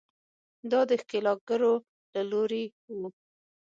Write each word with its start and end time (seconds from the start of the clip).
دا 0.71 0.81
د 0.89 0.91
ښکېلاکګرو 1.01 1.73
له 2.13 2.21
لوري 2.31 2.63
وو. 2.99 3.07